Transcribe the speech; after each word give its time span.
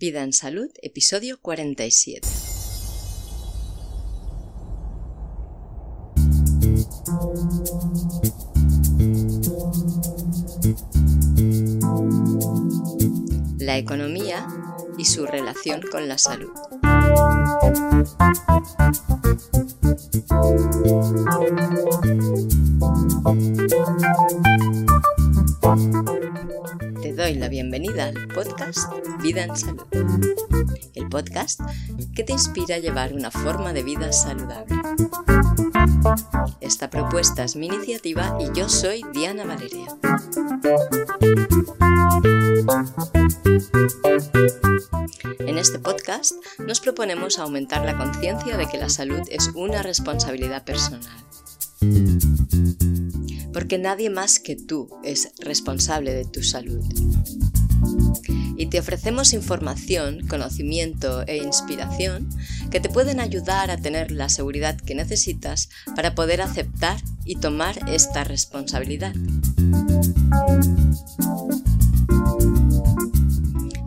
Vida 0.00 0.22
en 0.22 0.32
Salud, 0.32 0.70
episodio 0.80 1.40
47. 1.42 2.28
La 13.58 13.76
economía 13.76 14.46
y 14.96 15.04
su 15.04 15.26
relación 15.26 15.82
con 15.90 16.06
la 16.06 16.16
salud. 16.16 16.52
Te 27.02 27.12
doy 27.12 27.34
la 27.34 27.48
bienvenida 27.48 28.06
al 28.06 28.28
podcast 28.28 28.78
Vida 29.22 29.44
en 29.44 29.56
Salud, 29.56 29.86
el 30.94 31.08
podcast 31.08 31.60
que 32.14 32.24
te 32.24 32.32
inspira 32.32 32.76
a 32.76 32.78
llevar 32.78 33.12
una 33.12 33.30
forma 33.30 33.72
de 33.72 33.82
vida 33.82 34.12
saludable. 34.12 34.76
Esta 36.60 36.90
propuesta 36.90 37.44
es 37.44 37.56
mi 37.56 37.66
iniciativa 37.66 38.36
y 38.40 38.56
yo 38.56 38.68
soy 38.68 39.02
Diana 39.12 39.44
Valeria. 39.44 39.86
En 45.40 45.58
este 45.58 45.78
podcast 45.78 46.32
nos 46.58 46.80
proponemos 46.80 47.38
aumentar 47.38 47.84
la 47.84 47.96
conciencia 47.96 48.56
de 48.56 48.66
que 48.66 48.78
la 48.78 48.88
salud 48.88 49.22
es 49.30 49.50
una 49.54 49.82
responsabilidad 49.82 50.64
personal. 50.64 51.12
Porque 53.58 53.76
nadie 53.76 54.08
más 54.08 54.38
que 54.38 54.54
tú 54.54 54.88
es 55.02 55.32
responsable 55.40 56.14
de 56.14 56.24
tu 56.24 56.44
salud. 56.44 56.78
Y 58.56 58.66
te 58.66 58.78
ofrecemos 58.78 59.32
información, 59.32 60.28
conocimiento 60.28 61.26
e 61.26 61.38
inspiración 61.38 62.28
que 62.70 62.78
te 62.78 62.88
pueden 62.88 63.18
ayudar 63.18 63.72
a 63.72 63.76
tener 63.76 64.12
la 64.12 64.28
seguridad 64.28 64.76
que 64.76 64.94
necesitas 64.94 65.70
para 65.96 66.14
poder 66.14 66.40
aceptar 66.40 67.02
y 67.24 67.34
tomar 67.34 67.80
esta 67.90 68.22
responsabilidad. 68.22 69.16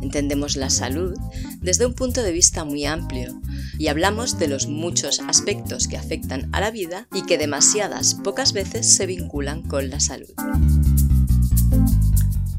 Entendemos 0.02 0.58
la 0.58 0.70
salud 0.70 1.18
desde 1.62 1.86
un 1.86 1.94
punto 1.94 2.24
de 2.24 2.34
vista 2.34 2.66
muy 2.66 2.86
amplio 2.86 3.42
y 3.82 3.88
hablamos 3.88 4.38
de 4.38 4.48
los 4.48 4.68
muchos 4.68 5.22
aspectos 5.22 5.88
que 5.88 5.98
afectan 5.98 6.50
a 6.54 6.62
la 6.62 6.70
vida 6.70 7.08
y 7.16 7.24
que 7.24 7.40
demasiadas 7.40 8.14
pocas 8.14 8.54
veces 8.54 8.96
se 8.96 9.08
vinculan 9.08 9.64
con 9.64 9.90
la 9.90 10.00
salud. 10.00 10.30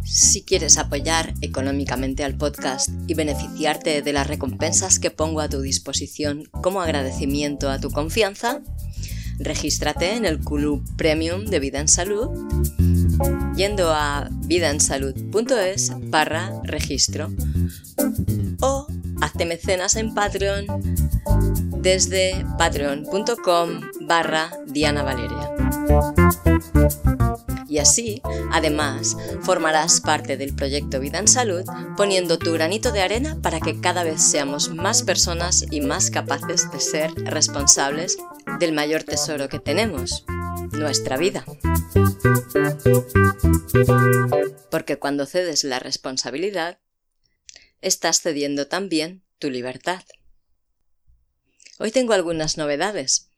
Si 0.02 0.42
quieres 0.42 0.78
apoyar 0.78 1.32
económicamente 1.40 2.24
al 2.24 2.36
podcast 2.36 2.88
y 3.06 3.14
beneficiarte 3.14 4.02
de 4.02 4.12
las 4.12 4.26
recompensas 4.26 4.98
que 4.98 5.12
pongo 5.12 5.40
a 5.40 5.48
tu 5.48 5.60
disposición 5.60 6.48
como 6.60 6.80
agradecimiento 6.80 7.70
a 7.70 7.78
tu 7.78 7.92
confianza, 7.92 8.60
regístrate 9.38 10.16
en 10.16 10.24
el 10.24 10.40
Club 10.40 10.82
Premium 10.96 11.44
de 11.44 11.60
Vida 11.60 11.78
en 11.78 11.86
Salud 11.86 12.30
yendo 13.54 13.92
a 13.92 14.28
vidaensalud.es 14.46 15.92
barra 16.10 16.50
registro 16.64 17.30
o 18.60 18.81
mecenas 19.46 19.96
en 19.96 20.14
Patreon 20.14 20.66
desde 21.82 22.46
patreon.com 22.58 23.80
barra 24.02 24.50
Diana 24.66 25.02
Valeria. 25.02 25.50
Y 27.68 27.78
así, 27.78 28.20
además, 28.50 29.16
formarás 29.40 30.02
parte 30.02 30.36
del 30.36 30.54
proyecto 30.54 31.00
Vida 31.00 31.18
en 31.18 31.26
Salud 31.26 31.64
poniendo 31.96 32.38
tu 32.38 32.52
granito 32.52 32.92
de 32.92 33.00
arena 33.00 33.38
para 33.40 33.60
que 33.60 33.80
cada 33.80 34.04
vez 34.04 34.22
seamos 34.22 34.68
más 34.74 35.02
personas 35.02 35.64
y 35.70 35.80
más 35.80 36.10
capaces 36.10 36.70
de 36.70 36.80
ser 36.80 37.14
responsables 37.14 38.18
del 38.60 38.72
mayor 38.72 39.04
tesoro 39.04 39.48
que 39.48 39.58
tenemos, 39.58 40.26
nuestra 40.72 41.16
vida. 41.16 41.44
Porque 44.70 44.98
cuando 44.98 45.24
cedes 45.24 45.64
la 45.64 45.78
responsabilidad, 45.78 46.78
estás 47.80 48.20
cediendo 48.20 48.68
también 48.68 49.21
tu 49.42 49.50
libertad. 49.50 50.04
Hoy 51.80 51.90
tengo 51.90 52.12
algunas 52.12 52.58
novedades, 52.58 53.28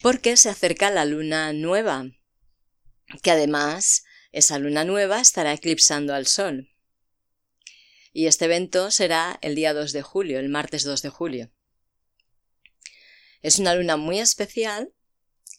porque 0.00 0.38
se 0.38 0.48
acerca 0.48 0.90
la 0.90 1.04
luna 1.04 1.52
nueva, 1.52 2.06
que 3.22 3.30
además 3.30 4.04
esa 4.32 4.58
luna 4.58 4.84
nueva 4.84 5.20
estará 5.20 5.52
eclipsando 5.52 6.14
al 6.14 6.26
Sol. 6.26 6.70
Y 8.14 8.28
este 8.28 8.46
evento 8.46 8.90
será 8.90 9.38
el 9.42 9.54
día 9.56 9.74
2 9.74 9.92
de 9.92 10.00
julio, 10.00 10.38
el 10.38 10.48
martes 10.48 10.84
2 10.84 11.02
de 11.02 11.10
julio. 11.10 11.52
Es 13.42 13.58
una 13.58 13.74
luna 13.74 13.98
muy 13.98 14.20
especial 14.20 14.94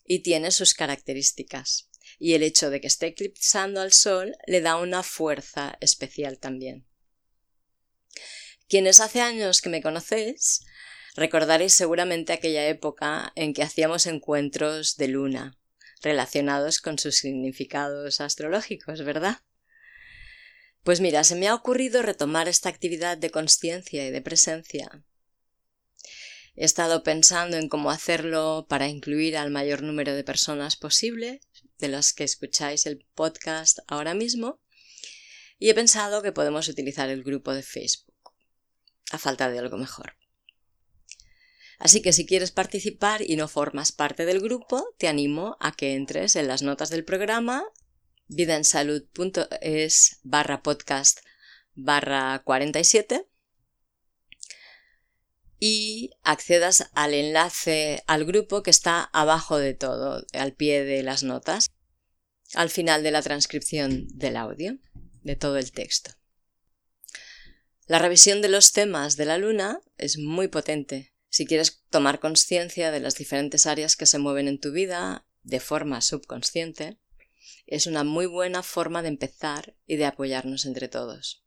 y 0.08 0.24
tiene 0.24 0.50
sus 0.50 0.74
características. 0.74 1.92
Y 2.18 2.34
el 2.34 2.42
hecho 2.42 2.72
de 2.72 2.82
que 2.82 2.88
esté 2.88 3.06
eclipsando 3.06 3.80
al 3.80 3.94
Sol 3.94 4.36
le 4.48 4.62
da 4.62 4.78
una 4.78 5.04
fuerza 5.04 5.78
especial 5.82 6.40
también. 6.40 6.91
Quienes 8.72 9.02
hace 9.02 9.20
años 9.20 9.62
que 9.62 9.68
me 9.68 9.82
conocéis, 9.82 10.62
recordaréis 11.18 11.74
seguramente 11.74 12.32
aquella 12.32 12.66
época 12.70 13.34
en 13.36 13.54
que 13.54 13.64
hacíamos 13.64 14.08
encuentros 14.08 14.96
de 14.96 15.10
luna, 15.10 15.58
relacionados 16.02 16.80
con 16.80 16.98
sus 16.98 17.18
significados 17.18 18.22
astrológicos, 18.22 19.04
¿verdad? 19.04 19.40
Pues 20.84 21.02
mira, 21.02 21.26
se 21.26 21.36
me 21.36 21.50
ha 21.50 21.54
ocurrido 21.54 22.02
retomar 22.02 22.48
esta 22.48 22.70
actividad 22.70 23.18
de 23.18 23.30
conciencia 23.30 24.08
y 24.08 24.10
de 24.10 24.22
presencia. 24.22 25.04
He 26.56 26.64
estado 26.64 27.04
pensando 27.04 27.58
en 27.58 27.68
cómo 27.68 27.92
hacerlo 27.92 28.68
para 28.70 28.88
incluir 28.88 29.36
al 29.36 29.52
mayor 29.52 29.84
número 29.84 30.16
de 30.16 30.24
personas 30.24 30.78
posible, 30.78 31.42
de 31.78 31.90
las 31.90 32.14
que 32.14 32.24
escucháis 32.24 32.86
el 32.86 33.06
podcast 33.16 33.80
ahora 33.88 34.14
mismo, 34.14 34.62
y 35.60 35.70
he 35.70 35.74
pensado 35.74 36.22
que 36.22 36.32
podemos 36.32 36.70
utilizar 36.70 37.10
el 37.10 37.22
grupo 37.22 37.54
de 37.54 37.64
Facebook, 37.64 38.11
a 39.14 39.18
falta 39.18 39.50
de 39.50 39.60
algo 39.60 39.78
mejor. 39.78 40.16
Así 41.80 42.02
que 42.02 42.14
si 42.14 42.26
quieres 42.26 42.52
participar 42.52 43.22
y 43.24 43.36
no 43.36 43.48
formas 43.48 43.92
parte 43.92 44.26
del 44.26 44.40
grupo, 44.40 44.86
te 45.00 45.08
animo 45.08 45.58
a 45.60 45.72
que 45.72 45.96
entres 45.96 46.36
en 46.36 46.48
las 46.48 46.62
notas 46.62 46.90
del 46.90 47.04
programa 47.04 47.64
vidaensalud.es 48.28 50.20
barra 50.24 50.62
podcast 50.62 51.20
barra 51.74 52.42
47 52.46 53.28
y 55.60 56.12
accedas 56.24 56.90
al 56.94 57.14
enlace 57.14 58.04
al 58.08 58.26
grupo 58.26 58.64
que 58.64 58.72
está 58.72 59.04
abajo 59.04 59.58
de 59.58 59.74
todo, 59.74 60.26
al 60.34 60.54
pie 60.54 60.84
de 60.84 61.04
las 61.04 61.24
notas, 61.24 61.68
al 62.54 62.70
final 62.70 63.04
de 63.04 63.12
la 63.12 63.22
transcripción 63.22 64.08
del 64.10 64.38
audio, 64.38 64.78
de 65.24 65.36
todo 65.36 65.58
el 65.58 65.72
texto. 65.72 66.12
La 67.92 68.00
revisión 68.00 68.42
de 68.42 68.48
los 68.48 68.72
temas 68.72 69.18
de 69.18 69.26
la 69.26 69.38
luna 69.38 69.82
es 69.98 70.18
muy 70.18 70.48
potente 70.48 71.12
si 71.28 71.46
quieres 71.46 71.84
tomar 71.90 72.22
conciencia 72.22 72.90
de 72.90 73.02
las 73.02 73.16
diferentes 73.16 73.66
áreas 73.66 73.98
que 73.98 74.06
se 74.06 74.18
mueven 74.18 74.48
en 74.48 74.62
tu 74.62 74.72
vida 74.72 75.28
de 75.44 75.60
forma 75.60 76.00
subconsciente, 76.00 77.00
es 77.66 77.88
una 77.88 78.06
muy 78.06 78.28
buena 78.28 78.64
forma 78.64 79.02
de 79.02 79.10
empezar 79.10 79.76
y 79.86 79.98
de 79.98 80.06
apoyarnos 80.06 80.66
entre 80.66 80.88
todos. 80.88 81.44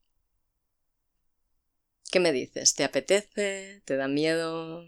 ¿Qué 2.10 2.20
me 2.20 2.30
dices? 2.30 2.74
¿Te 2.74 2.84
apetece? 2.84 3.80
¿Te 3.86 3.96
da 3.96 4.06
miedo? 4.06 4.84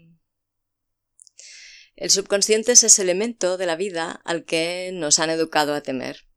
El 1.95 2.11
subconsciente 2.11 2.73
es 2.73 2.83
ese 2.83 3.01
elemento 3.01 3.57
de 3.57 3.65
la 3.65 3.75
vida 3.75 4.21
al 4.25 4.45
que 4.45 4.91
nos 4.93 5.17
han 5.17 5.31
educado 5.31 5.73
a 5.73 5.81
temer. 5.81 6.27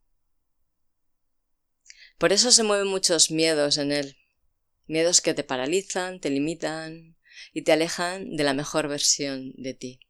Por 2.17 2.33
eso 2.33 2.51
se 2.53 2.63
mueven 2.63 2.89
muchos 2.89 3.31
miedos 3.31 3.77
en 3.77 3.93
él. 3.93 4.20
Miedos 4.91 5.21
que 5.21 5.35
te 5.35 5.45
paralizan, 5.45 6.19
te 6.19 6.31
limitan, 6.31 7.17
y 7.53 7.63
te 7.63 7.71
alejan 7.71 8.35
de 8.35 8.43
la 8.43 8.55
mejor 8.55 8.89
versión 8.89 9.53
de 9.57 9.73
ti. 9.73 10.01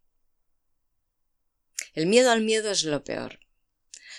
El 1.93 2.06
miedo 2.06 2.31
al 2.31 2.40
miedo 2.40 2.70
es 2.70 2.84
lo 2.84 3.04
peor, 3.04 3.40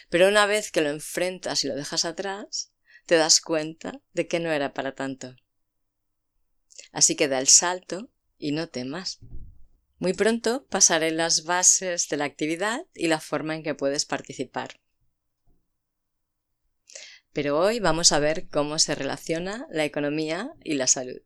pero 0.10 0.28
una 0.28 0.46
vez 0.46 0.72
que 0.72 0.82
lo 0.82 0.92
enfrentas 0.92 1.64
y 1.64 1.68
lo 1.68 1.74
dejas 1.74 2.06
atrás, 2.06 2.72
te 3.08 3.16
das 3.16 3.42
cuenta 3.42 4.04
de 4.14 4.28
que 4.28 4.40
no 4.40 4.52
era 4.52 4.72
para 4.76 4.94
tanto. 4.94 5.36
Así 6.92 7.16
que 7.16 7.28
da 7.28 7.40
el 7.40 7.48
salto 7.48 8.12
y 8.38 8.52
no 8.52 8.70
temas. 8.70 9.18
Muy 9.98 10.14
pronto 10.14 10.68
pasaré 10.68 11.10
las 11.10 11.44
bases 11.44 12.08
de 12.08 12.18
la 12.18 12.26
actividad 12.26 12.86
y 12.94 13.08
la 13.08 13.20
forma 13.20 13.56
en 13.56 13.64
que 13.64 13.74
puedes 13.74 14.06
participar. 14.06 14.81
Pero 17.34 17.58
hoy 17.58 17.80
vamos 17.80 18.12
a 18.12 18.20
ver 18.20 18.48
cómo 18.50 18.78
se 18.80 18.96
relaciona 18.96 19.68
la 19.72 19.86
economía 19.86 20.54
y 20.64 20.74
la 20.74 20.88
salud. 20.88 21.22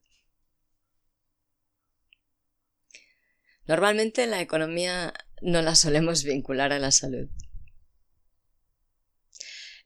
Normalmente 3.68 4.28
la 4.28 4.42
economía 4.42 5.14
no 5.42 5.62
la 5.62 5.74
solemos 5.74 6.24
vincular 6.24 6.72
a 6.72 6.80
la 6.80 6.92
salud. 6.92 7.30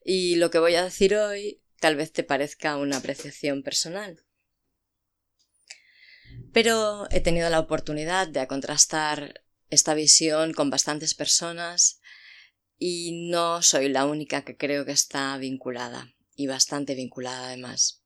Y 0.04 0.36
lo 0.36 0.50
que 0.50 0.58
voy 0.58 0.74
a 0.74 0.84
decir 0.84 1.14
hoy 1.14 1.62
tal 1.80 1.96
vez 1.96 2.12
te 2.12 2.22
parezca 2.22 2.76
una 2.76 2.98
apreciación 2.98 3.62
personal. 3.62 4.22
Pero 6.52 7.08
he 7.10 7.20
tenido 7.20 7.48
la 7.48 7.60
oportunidad 7.60 8.28
de 8.28 8.46
contrastar 8.46 9.42
esta 9.70 9.94
visión 9.94 10.52
con 10.52 10.68
bastantes 10.68 11.14
personas 11.14 12.00
y 12.82 13.28
no 13.30 13.62
soy 13.62 13.90
la 13.90 14.06
única 14.06 14.42
que 14.42 14.56
creo 14.56 14.86
que 14.86 14.92
está 14.92 15.36
vinculada, 15.36 16.14
y 16.34 16.46
bastante 16.46 16.94
vinculada 16.94 17.48
además. 17.48 18.02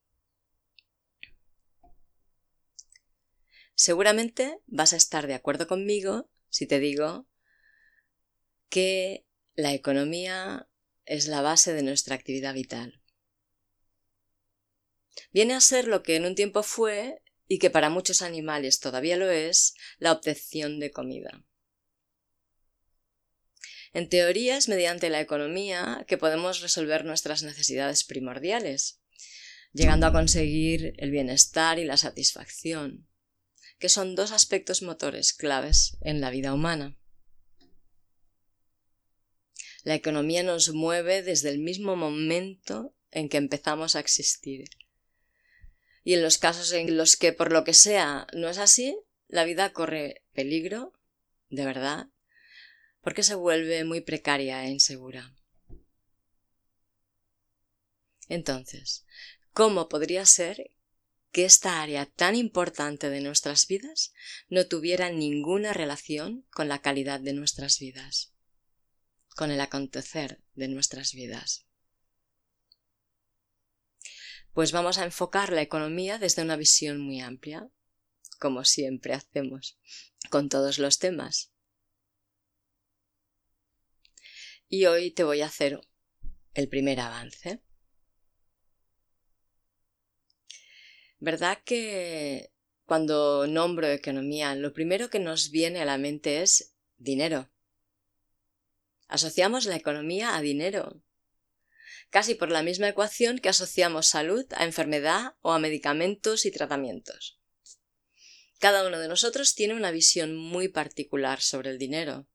Seguramente 3.76 4.58
vas 4.66 4.92
a 4.92 4.96
estar 4.96 5.28
de 5.28 5.34
acuerdo 5.34 5.68
conmigo 5.68 6.28
si 6.48 6.66
te 6.66 6.80
digo 6.80 7.26
que 8.68 9.24
la 9.54 9.72
economía 9.72 10.68
es 11.06 11.28
la 11.28 11.40
base 11.40 11.72
de 11.72 11.84
nuestra 11.84 12.16
actividad 12.16 12.52
vital. 12.52 13.00
Viene 15.32 15.54
a 15.54 15.60
ser 15.60 15.86
lo 15.86 16.02
que 16.02 16.16
en 16.16 16.26
un 16.26 16.34
tiempo 16.34 16.64
fue, 16.64 17.22
y 17.46 17.60
que 17.60 17.70
para 17.70 17.90
muchos 17.90 18.22
animales 18.22 18.80
todavía 18.80 19.16
lo 19.16 19.30
es, 19.30 19.74
la 19.98 20.10
obtención 20.10 20.80
de 20.80 20.90
comida. 20.90 21.44
En 23.94 24.08
teoría 24.08 24.56
es 24.56 24.68
mediante 24.68 25.08
la 25.08 25.20
economía 25.20 26.04
que 26.08 26.18
podemos 26.18 26.60
resolver 26.60 27.04
nuestras 27.04 27.44
necesidades 27.44 28.02
primordiales, 28.02 29.00
llegando 29.72 30.08
a 30.08 30.12
conseguir 30.12 30.94
el 30.96 31.12
bienestar 31.12 31.78
y 31.78 31.84
la 31.84 31.96
satisfacción, 31.96 33.08
que 33.78 33.88
son 33.88 34.16
dos 34.16 34.32
aspectos 34.32 34.82
motores 34.82 35.32
claves 35.32 35.96
en 36.00 36.20
la 36.20 36.30
vida 36.30 36.52
humana. 36.52 36.98
La 39.84 39.94
economía 39.94 40.42
nos 40.42 40.74
mueve 40.74 41.22
desde 41.22 41.50
el 41.50 41.60
mismo 41.60 41.94
momento 41.94 42.96
en 43.12 43.28
que 43.28 43.36
empezamos 43.36 43.94
a 43.94 44.00
existir. 44.00 44.64
Y 46.02 46.14
en 46.14 46.22
los 46.22 46.38
casos 46.38 46.72
en 46.72 46.96
los 46.96 47.16
que 47.16 47.32
por 47.32 47.52
lo 47.52 47.62
que 47.62 47.74
sea 47.74 48.26
no 48.32 48.48
es 48.48 48.58
así, 48.58 48.98
la 49.28 49.44
vida 49.44 49.72
corre 49.72 50.24
peligro, 50.32 50.92
de 51.48 51.64
verdad, 51.64 52.08
porque 53.04 53.22
se 53.22 53.36
vuelve 53.36 53.84
muy 53.84 54.00
precaria 54.00 54.64
e 54.64 54.70
insegura. 54.70 55.32
Entonces, 58.28 59.04
¿cómo 59.52 59.88
podría 59.88 60.26
ser 60.26 60.72
que 61.34 61.44
esta 61.44 61.82
área 61.82 62.06
tan 62.06 62.36
importante 62.36 63.10
de 63.10 63.20
nuestras 63.20 63.66
vidas 63.66 64.12
no 64.48 64.68
tuviera 64.68 65.10
ninguna 65.10 65.72
relación 65.72 66.46
con 66.52 66.68
la 66.68 66.80
calidad 66.80 67.18
de 67.18 67.32
nuestras 67.32 67.80
vidas, 67.80 68.32
con 69.34 69.50
el 69.50 69.60
acontecer 69.60 70.40
de 70.54 70.68
nuestras 70.68 71.12
vidas. 71.12 71.66
Pues 74.52 74.70
vamos 74.70 74.98
a 74.98 75.04
enfocar 75.04 75.52
la 75.52 75.62
economía 75.62 76.18
desde 76.18 76.42
una 76.42 76.54
visión 76.54 77.00
muy 77.00 77.20
amplia, 77.20 77.68
como 78.38 78.64
siempre 78.64 79.12
hacemos 79.12 79.76
con 80.30 80.48
todos 80.48 80.78
los 80.78 81.00
temas. 81.00 81.53
Y 84.76 84.86
hoy 84.86 85.12
te 85.12 85.22
voy 85.22 85.40
a 85.40 85.46
hacer 85.46 85.80
el 86.52 86.68
primer 86.68 86.98
avance. 86.98 87.62
¿Verdad 91.20 91.58
que 91.64 92.50
cuando 92.84 93.46
nombro 93.46 93.86
economía, 93.86 94.56
lo 94.56 94.72
primero 94.72 95.10
que 95.10 95.20
nos 95.20 95.52
viene 95.52 95.80
a 95.80 95.84
la 95.84 95.96
mente 95.96 96.42
es 96.42 96.74
dinero? 96.96 97.52
Asociamos 99.06 99.66
la 99.66 99.76
economía 99.76 100.34
a 100.34 100.40
dinero, 100.40 101.00
casi 102.10 102.34
por 102.34 102.50
la 102.50 102.64
misma 102.64 102.88
ecuación 102.88 103.38
que 103.38 103.50
asociamos 103.50 104.08
salud 104.08 104.44
a 104.56 104.64
enfermedad 104.64 105.36
o 105.40 105.52
a 105.52 105.60
medicamentos 105.60 106.46
y 106.46 106.50
tratamientos. 106.50 107.38
Cada 108.58 108.84
uno 108.84 108.98
de 108.98 109.06
nosotros 109.06 109.54
tiene 109.54 109.74
una 109.74 109.92
visión 109.92 110.34
muy 110.34 110.66
particular 110.66 111.40
sobre 111.40 111.70
el 111.70 111.78
dinero. 111.78 112.26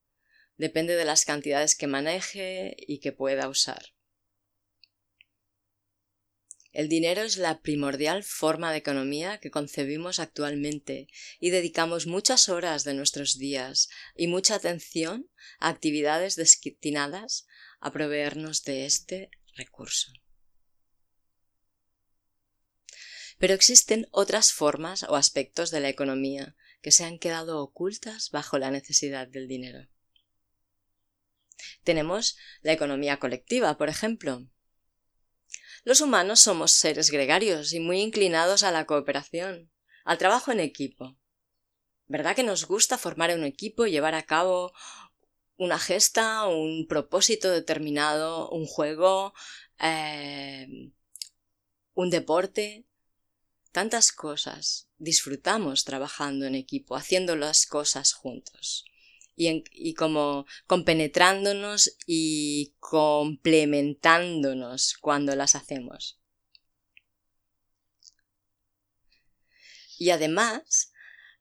Depende 0.59 0.97
de 0.97 1.05
las 1.05 1.23
cantidades 1.23 1.73
que 1.73 1.87
maneje 1.87 2.75
y 2.77 2.99
que 2.99 3.13
pueda 3.13 3.47
usar. 3.47 3.93
El 6.73 6.89
dinero 6.89 7.21
es 7.21 7.37
la 7.37 7.61
primordial 7.61 8.25
forma 8.25 8.73
de 8.73 8.79
economía 8.79 9.39
que 9.39 9.51
concebimos 9.51 10.19
actualmente 10.19 11.07
y 11.39 11.51
dedicamos 11.51 12.07
muchas 12.07 12.49
horas 12.49 12.83
de 12.83 12.93
nuestros 12.93 13.37
días 13.37 13.87
y 14.17 14.27
mucha 14.27 14.55
atención 14.55 15.31
a 15.59 15.69
actividades 15.69 16.35
destinadas 16.35 17.47
a 17.79 17.93
proveernos 17.93 18.65
de 18.65 18.85
este 18.85 19.31
recurso. 19.55 20.11
Pero 23.37 23.53
existen 23.53 24.09
otras 24.11 24.51
formas 24.51 25.03
o 25.03 25.15
aspectos 25.15 25.71
de 25.71 25.79
la 25.79 25.87
economía 25.87 26.57
que 26.81 26.91
se 26.91 27.05
han 27.05 27.17
quedado 27.17 27.63
ocultas 27.63 28.29
bajo 28.29 28.57
la 28.57 28.71
necesidad 28.71 29.25
del 29.25 29.47
dinero. 29.47 29.87
Tenemos 31.83 32.37
la 32.61 32.73
economía 32.73 33.17
colectiva, 33.17 33.77
por 33.77 33.89
ejemplo, 33.89 34.47
los 35.85 36.01
humanos 36.01 36.41
somos 36.41 36.71
seres 36.73 37.09
gregarios 37.09 37.73
y 37.73 37.79
muy 37.79 38.01
inclinados 38.01 38.63
a 38.63 38.71
la 38.71 38.85
cooperación, 38.85 39.71
al 40.03 40.17
trabajo 40.17 40.51
en 40.51 40.59
equipo. 40.59 41.17
¿Verdad 42.07 42.35
que 42.35 42.43
nos 42.43 42.65
gusta 42.65 42.97
formar 42.97 43.33
un 43.33 43.45
equipo 43.45 43.85
y 43.85 43.91
llevar 43.91 44.13
a 44.13 44.23
cabo 44.23 44.73
una 45.55 45.79
gesta, 45.79 46.45
un 46.47 46.85
propósito 46.87 47.49
determinado, 47.49 48.49
un 48.49 48.65
juego, 48.65 49.33
eh, 49.79 50.67
un 51.93 52.09
deporte? 52.09 52.85
Tantas 53.71 54.11
cosas. 54.11 54.89
Disfrutamos 54.97 55.85
trabajando 55.85 56.45
en 56.45 56.55
equipo, 56.55 56.95
haciendo 56.95 57.35
las 57.35 57.65
cosas 57.65 58.13
juntos 58.13 58.88
y, 59.39 59.93
como 59.93 60.45
compenetrándonos 60.67 61.95
y 62.05 62.75
complementándonos 62.79 64.97
cuando 64.99 65.33
las 65.35 65.55
hacemos. 65.55 66.19
Y 69.97 70.09
además, 70.09 70.91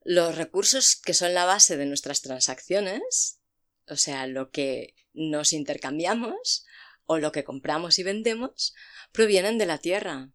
los 0.04 0.36
recursos 0.36 0.94
que 0.94 1.12
son 1.12 1.34
la 1.34 1.44
base 1.44 1.76
de 1.76 1.86
nuestras 1.86 2.22
transacciones, 2.22 3.40
o 3.88 3.96
sea, 3.96 4.28
lo 4.28 4.50
que 4.50 4.94
nos 5.12 5.52
intercambiamos 5.52 6.66
o 7.04 7.18
lo 7.18 7.32
que 7.32 7.42
compramos 7.42 7.98
y 7.98 8.04
vendemos, 8.04 8.76
provienen 9.10 9.58
de 9.58 9.66
la 9.66 9.78
tierra. 9.78 10.30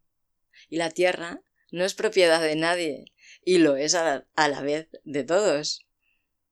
Y 0.70 0.76
la 0.78 0.92
tierra 0.92 1.42
no 1.72 1.86
es 1.86 1.94
propiedad 1.94 2.42
de 2.42 2.58
nadie 2.58 3.06
y 3.46 3.60
lo 3.60 3.78
es 3.78 3.96
a 3.96 4.26
la 4.36 4.62
vez 4.62 4.90
de 5.06 5.24
todos, 5.24 5.88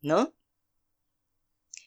¿no? 0.02 0.34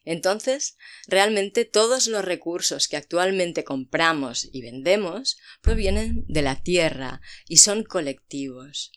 Entonces, 0.04 0.76
realmente 1.06 1.64
todos 1.64 2.06
los 2.06 2.25
recursos 2.25 2.88
que 2.88 2.96
actualmente 2.96 3.64
compramos 3.64 4.49
y 4.52 4.61
vendemos 4.61 5.38
provienen 5.62 6.25
de 6.28 6.42
la 6.42 6.62
tierra 6.62 7.20
y 7.49 7.58
son 7.58 7.84
colectivos. 7.84 8.92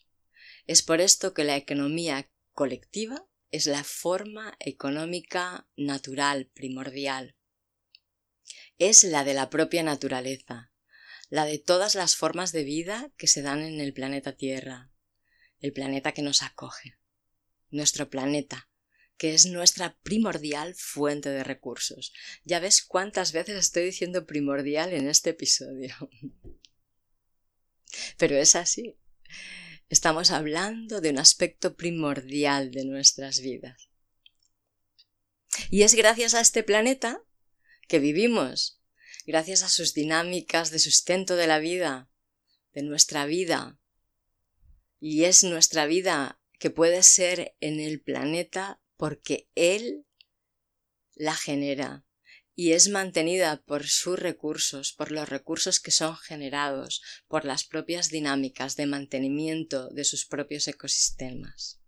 Es 0.66 0.82
por 0.82 1.00
esto 1.00 1.34
que 1.34 1.46
la 1.46 1.56
economía 1.56 2.30
colectiva 2.52 3.26
es 3.52 3.68
la 3.68 3.84
forma 3.86 4.58
económica 4.60 5.68
natural 5.78 6.48
primordial. 6.54 7.36
Es 8.78 9.04
la 9.06 9.24
de 9.24 9.34
la 9.34 9.50
propia 9.50 9.84
naturaleza, 9.84 10.72
la 11.30 11.46
de 11.46 11.58
todas 11.58 11.96
las 11.96 12.16
formas 12.16 12.52
de 12.52 12.66
vida 12.66 13.12
que 13.18 13.28
se 13.28 13.42
dan 13.42 13.62
en 13.62 13.80
el 13.80 13.94
planeta 13.94 14.34
Tierra, 14.34 14.92
el 15.60 15.72
planeta 15.72 16.12
que 16.12 16.22
nos 16.22 16.44
acoge, 16.44 16.98
nuestro 17.70 18.10
planeta, 18.10 18.70
que 19.18 19.34
es 19.34 19.48
nuestra 19.48 19.98
primordial 20.04 20.76
fuente 20.76 21.30
de 21.30 21.44
recursos. 21.44 22.14
Ya 22.44 22.60
ves 22.60 22.84
cuántas 22.84 23.32
veces 23.32 23.58
estoy 23.58 23.86
diciendo 23.86 24.26
primordial 24.26 24.94
en 24.94 25.08
este 25.08 25.32
episodio. 25.32 25.96
Pero 28.18 28.38
es 28.38 28.56
así. 28.56 28.98
Estamos 29.90 30.32
hablando 30.32 31.02
de 31.02 31.10
un 31.10 31.20
aspecto 31.20 31.76
primordial 31.76 32.72
de 32.72 32.86
nuestras 32.86 33.40
vidas. 33.40 33.90
Y 35.70 35.82
es 35.84 35.96
gracias 35.96 36.34
a 36.34 36.42
este 36.42 36.62
planeta 36.62 37.24
que 37.88 38.00
vivimos, 38.00 38.82
gracias 39.26 39.64
a 39.64 39.70
sus 39.70 39.94
dinámicas 39.94 40.72
de 40.72 40.80
sustento 40.80 41.36
de 41.36 41.48
la 41.48 41.60
vida, 41.60 42.12
de 42.74 42.84
nuestra 42.84 43.26
vida. 43.26 43.80
Y 45.00 45.24
es 45.24 45.44
nuestra 45.44 45.86
vida 45.86 46.40
que 46.60 46.70
puede 46.70 47.02
ser 47.02 47.56
en 47.60 47.80
el 47.80 48.02
planeta 48.02 48.82
porque 48.98 49.48
Él 49.56 50.06
la 51.16 51.36
genera 51.36 52.04
y 52.60 52.72
es 52.72 52.90
mantenida 52.90 53.62
por 53.64 53.86
sus 53.86 54.18
recursos, 54.18 54.92
por 54.92 55.12
los 55.12 55.30
recursos 55.30 55.80
que 55.80 55.92
son 55.92 56.18
generados, 56.18 57.04
por 57.28 57.46
las 57.46 57.64
propias 57.64 58.10
dinámicas 58.10 58.76
de 58.76 58.88
mantenimiento 58.88 59.90
de 59.90 60.04
sus 60.04 60.26
propios 60.26 60.68
ecosistemas. 60.68 61.80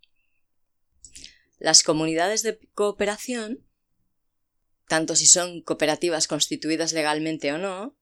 Las 1.58 1.82
comunidades 1.82 2.44
de 2.44 2.58
cooperación, 2.72 3.66
tanto 4.86 5.16
si 5.16 5.26
son 5.26 5.60
cooperativas 5.60 6.28
constituidas 6.28 6.92
legalmente 6.92 7.52
o 7.52 7.58
no, 7.58 7.98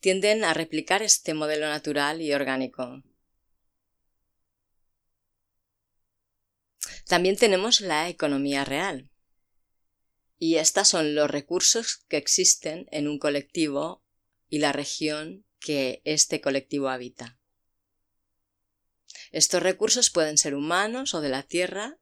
tienden 0.00 0.42
a 0.42 0.54
replicar 0.54 1.02
este 1.02 1.34
modelo 1.34 1.68
natural 1.68 2.22
y 2.22 2.32
orgánico. 2.32 3.02
También 7.06 7.36
tenemos 7.36 7.80
la 7.80 8.08
economía 8.08 8.64
real. 8.64 9.10
Y 10.38 10.56
estos 10.56 10.88
son 10.88 11.14
los 11.14 11.30
recursos 11.30 12.04
que 12.08 12.16
existen 12.16 12.86
en 12.90 13.06
un 13.06 13.18
colectivo 13.18 14.02
y 14.48 14.58
la 14.58 14.72
región 14.72 15.46
que 15.60 16.02
este 16.04 16.40
colectivo 16.40 16.88
habita. 16.88 17.38
Estos 19.30 19.62
recursos 19.62 20.10
pueden 20.10 20.36
ser 20.36 20.54
humanos 20.54 21.14
o 21.14 21.20
de 21.20 21.28
la 21.28 21.44
tierra 21.44 21.98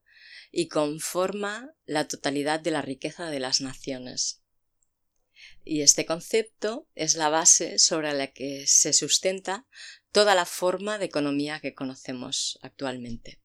y 0.51 0.69
conforma 0.69 1.75
la 1.85 2.09
totalidad 2.09 2.61
de 2.61 2.71
la 2.71 2.83
riqueza 2.83 3.29
de 3.31 3.41
las 3.41 3.61
naciones. 3.61 4.43
Y 5.65 5.83
este 5.83 6.07
concepto 6.07 6.89
es 6.95 7.15
la 7.15 7.29
base 7.29 7.79
sobre 7.79 8.13
la 8.15 8.29
que 8.29 8.67
se 8.67 8.93
sustenta 8.93 9.67
toda 10.13 10.35
la 10.35 10.47
forma 10.47 10.99
de 10.99 11.07
economía 11.07 11.61
que 11.61 11.75
conocemos 11.75 12.59
actualmente. 12.63 13.44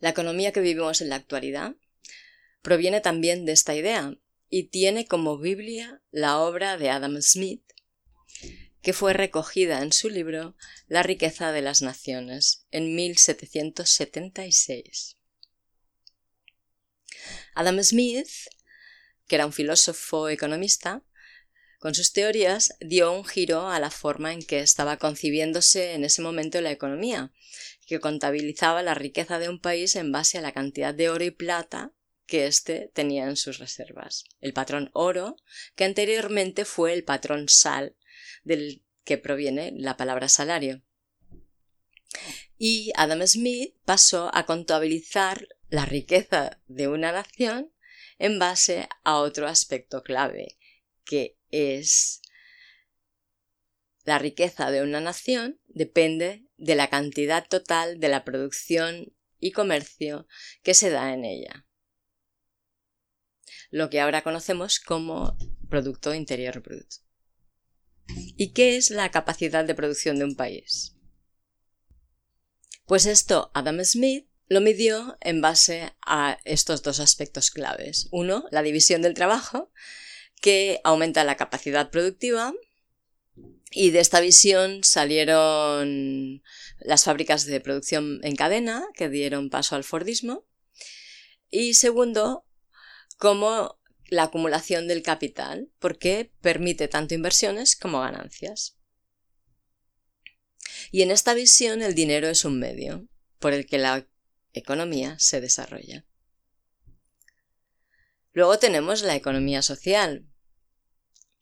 La 0.00 0.10
economía 0.10 0.52
que 0.52 0.60
vivimos 0.60 1.00
en 1.00 1.08
la 1.08 1.16
actualidad 1.16 1.74
proviene 2.62 3.00
también 3.00 3.44
de 3.44 3.50
esta 3.52 3.74
idea 3.74 4.16
y 4.48 4.68
tiene 4.68 5.06
como 5.06 5.38
Biblia 5.38 6.00
la 6.10 6.38
obra 6.38 6.78
de 6.78 6.90
Adam 6.90 7.20
Smith, 7.20 7.64
que 8.82 8.92
fue 8.92 9.12
recogida 9.12 9.82
en 9.82 9.92
su 9.92 10.10
libro 10.10 10.56
La 10.86 11.02
riqueza 11.02 11.50
de 11.52 11.62
las 11.62 11.82
naciones 11.82 12.66
en 12.70 12.94
1776. 12.94 15.18
Adam 17.54 17.82
Smith, 17.82 18.28
que 19.26 19.36
era 19.36 19.46
un 19.46 19.52
filósofo 19.52 20.28
economista, 20.28 21.02
con 21.84 21.94
sus 21.94 22.14
teorías 22.14 22.72
dio 22.80 23.12
un 23.12 23.26
giro 23.26 23.68
a 23.68 23.78
la 23.78 23.90
forma 23.90 24.32
en 24.32 24.42
que 24.42 24.60
estaba 24.60 24.96
concibiéndose 24.96 25.92
en 25.92 26.02
ese 26.02 26.22
momento 26.22 26.58
la 26.62 26.70
economía, 26.70 27.30
que 27.86 28.00
contabilizaba 28.00 28.82
la 28.82 28.94
riqueza 28.94 29.38
de 29.38 29.50
un 29.50 29.60
país 29.60 29.94
en 29.94 30.10
base 30.10 30.38
a 30.38 30.40
la 30.40 30.52
cantidad 30.52 30.94
de 30.94 31.10
oro 31.10 31.24
y 31.24 31.30
plata 31.30 31.92
que 32.24 32.46
éste 32.46 32.90
tenía 32.94 33.24
en 33.24 33.36
sus 33.36 33.58
reservas. 33.58 34.24
El 34.40 34.54
patrón 34.54 34.88
oro, 34.94 35.36
que 35.76 35.84
anteriormente 35.84 36.64
fue 36.64 36.94
el 36.94 37.04
patrón 37.04 37.50
sal, 37.50 37.94
del 38.44 38.82
que 39.04 39.18
proviene 39.18 39.70
la 39.76 39.98
palabra 39.98 40.30
salario. 40.30 40.80
Y 42.56 42.92
Adam 42.96 43.26
Smith 43.26 43.74
pasó 43.84 44.30
a 44.32 44.46
contabilizar 44.46 45.48
la 45.68 45.84
riqueza 45.84 46.62
de 46.66 46.88
una 46.88 47.12
nación 47.12 47.74
en 48.18 48.38
base 48.38 48.88
a 49.02 49.18
otro 49.18 49.46
aspecto 49.46 50.02
clave, 50.02 50.56
que 51.04 51.36
es 51.54 52.20
la 54.04 54.18
riqueza 54.18 54.70
de 54.70 54.82
una 54.82 55.00
nación 55.00 55.60
depende 55.66 56.46
de 56.58 56.74
la 56.74 56.90
cantidad 56.90 57.46
total 57.48 58.00
de 58.00 58.08
la 58.08 58.24
producción 58.24 59.14
y 59.38 59.52
comercio 59.52 60.26
que 60.62 60.74
se 60.74 60.90
da 60.90 61.12
en 61.12 61.24
ella. 61.24 61.66
Lo 63.70 63.90
que 63.90 64.00
ahora 64.00 64.22
conocemos 64.22 64.78
como 64.78 65.36
Producto 65.68 66.14
Interior 66.14 66.60
Bruto. 66.60 66.96
¿Y 68.36 68.52
qué 68.52 68.76
es 68.76 68.90
la 68.90 69.10
capacidad 69.10 69.64
de 69.64 69.74
producción 69.74 70.18
de 70.18 70.24
un 70.24 70.36
país? 70.36 70.94
Pues 72.86 73.06
esto 73.06 73.50
Adam 73.54 73.82
Smith 73.84 74.28
lo 74.46 74.60
midió 74.60 75.16
en 75.20 75.40
base 75.40 75.94
a 76.06 76.38
estos 76.44 76.82
dos 76.82 77.00
aspectos 77.00 77.50
claves. 77.50 78.08
Uno, 78.10 78.44
la 78.50 78.62
división 78.62 79.00
del 79.00 79.14
trabajo, 79.14 79.72
que 80.44 80.82
aumenta 80.84 81.24
la 81.24 81.38
capacidad 81.38 81.88
productiva 81.88 82.52
y 83.70 83.92
de 83.92 84.00
esta 84.00 84.20
visión 84.20 84.84
salieron 84.84 86.42
las 86.80 87.04
fábricas 87.04 87.46
de 87.46 87.62
producción 87.62 88.20
en 88.22 88.36
cadena 88.36 88.84
que 88.94 89.08
dieron 89.08 89.48
paso 89.48 89.74
al 89.74 89.84
Fordismo. 89.84 90.46
Y 91.48 91.72
segundo, 91.72 92.44
como 93.16 93.80
la 94.08 94.24
acumulación 94.24 94.86
del 94.86 95.02
capital, 95.02 95.70
porque 95.78 96.30
permite 96.42 96.88
tanto 96.88 97.14
inversiones 97.14 97.74
como 97.74 98.02
ganancias. 98.02 98.76
Y 100.90 101.00
en 101.00 101.10
esta 101.10 101.32
visión 101.32 101.80
el 101.80 101.94
dinero 101.94 102.28
es 102.28 102.44
un 102.44 102.58
medio 102.58 103.08
por 103.38 103.54
el 103.54 103.64
que 103.64 103.78
la 103.78 104.06
economía 104.52 105.18
se 105.18 105.40
desarrolla. 105.40 106.04
Luego 108.32 108.58
tenemos 108.58 109.00
la 109.00 109.16
economía 109.16 109.62
social, 109.62 110.26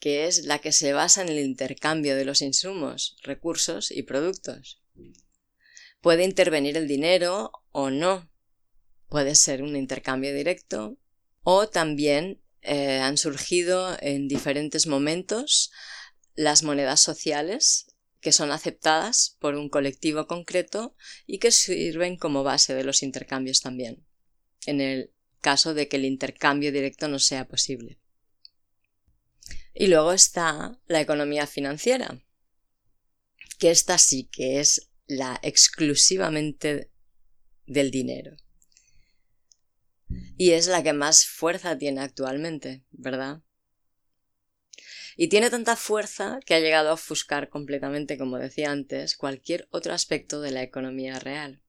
que 0.03 0.27
es 0.27 0.47
la 0.47 0.59
que 0.59 0.73
se 0.73 0.93
basa 0.93 1.23
en 1.23 1.29
el 1.29 1.39
intercambio 1.39 2.17
de 2.17 2.25
los 2.25 2.43
insumos, 2.43 3.17
recursos 3.23 3.93
y 3.93 4.03
productos. 4.03 4.83
Puede 6.01 6.25
intervenir 6.25 6.77
el 6.77 6.89
dinero 6.89 7.53
o 7.71 7.89
no. 7.89 8.29
Puede 9.09 9.37
ser 9.37 9.63
un 9.63 9.77
intercambio 9.77 10.35
directo 10.35 10.99
o 11.45 11.69
también 11.69 12.43
eh, 12.63 12.99
han 12.99 13.17
surgido 13.17 13.97
en 14.01 14.27
diferentes 14.27 14.89
momentos 14.89 15.71
las 16.35 16.65
monedas 16.65 16.99
sociales 16.99 17.87
que 18.21 18.33
son 18.33 18.51
aceptadas 18.51 19.37
por 19.39 19.55
un 19.55 19.69
colectivo 19.69 20.27
concreto 20.27 20.97
y 21.29 21.39
que 21.39 21.53
sirven 21.53 22.17
como 22.17 22.43
base 22.43 22.75
de 22.75 22.83
los 22.83 23.05
intercambios 23.05 23.61
también, 23.61 24.05
en 24.67 24.81
el 24.81 25.13
caso 25.41 25.75
de 25.75 25.87
que 25.87 25.99
el 25.99 26.07
intercambio 26.07 26.73
directo 26.73 27.07
no 27.07 27.21
sea 27.21 27.47
posible. 27.47 28.02
Y 29.75 29.87
luego 29.87 30.13
está 30.13 30.79
la 30.87 31.01
economía 31.01 31.47
financiera, 31.47 32.23
que 33.59 33.71
esta 33.71 33.99
sí 33.99 34.29
que 34.31 34.61
es 34.61 34.91
la 35.07 35.39
exclusivamente 35.43 36.91
del 37.67 37.91
dinero. 37.91 38.37
Y 40.37 40.51
es 40.51 40.67
la 40.67 40.83
que 40.83 40.93
más 40.93 41.27
fuerza 41.27 41.79
tiene 41.79 42.01
actualmente, 42.01 42.85
¿verdad? 42.91 43.43
Y 45.17 45.29
tiene 45.29 45.51
tanta 45.51 45.77
fuerza 45.77 46.41
que 46.45 46.55
ha 46.55 46.61
llegado 46.61 46.91
a 46.91 46.95
ofuscar 46.95 47.49
completamente, 47.49 48.19
como 48.19 48.39
decía 48.39 48.71
antes, 48.71 49.17
cualquier 49.17 49.69
otro 49.71 49.93
aspecto 49.93 50.41
de 50.41 50.51
la 50.51 50.63
economía 50.63 51.19
real. 51.19 51.63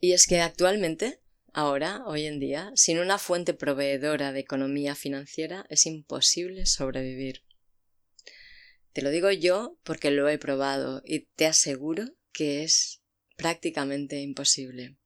Y 0.00 0.12
es 0.12 0.26
que 0.26 0.40
actualmente, 0.40 1.20
ahora, 1.58 2.04
hoy 2.06 2.26
en 2.26 2.38
día, 2.38 2.70
sin 2.76 3.00
una 3.00 3.18
fuente 3.18 3.52
proveedora 3.52 4.30
de 4.30 4.38
economía 4.38 4.94
financiera 4.94 5.66
es 5.68 5.86
imposible 5.86 6.66
sobrevivir. 6.66 7.42
Te 8.92 9.02
lo 9.02 9.10
digo 9.10 9.32
yo 9.32 9.76
porque 9.82 10.12
lo 10.12 10.28
he 10.28 10.38
probado 10.38 11.02
y 11.04 11.26
te 11.34 11.46
aseguro 11.46 12.04
que 12.32 12.62
es 12.62 13.02
prácticamente 13.36 14.20
imposible. 14.20 14.98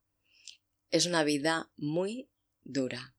Es 0.90 1.06
una 1.06 1.24
vida 1.24 1.70
muy 1.76 2.28
dura. 2.64 3.16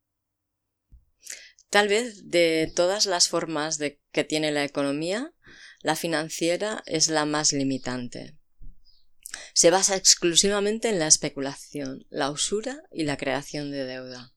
Tal 1.72 1.88
vez 1.88 2.30
de 2.30 2.72
todas 2.76 3.08
las 3.08 3.30
formas 3.30 3.80
de 3.80 4.00
que 4.12 4.24
tiene 4.24 4.52
la 4.52 4.64
economía, 4.64 5.34
la 5.82 5.96
financiera 5.96 6.84
es 6.86 7.08
la 7.08 7.26
más 7.26 7.52
limitante. 7.52 8.38
Se 9.54 9.70
basa 9.70 9.96
exclusivamente 9.96 10.90
en 10.90 11.00
la 11.00 11.08
especulación, 11.08 12.06
la 12.10 12.32
usura 12.32 12.84
y 12.92 13.04
la 13.04 13.18
creación 13.18 13.72
de 13.72 13.86
deuda. 13.86 14.34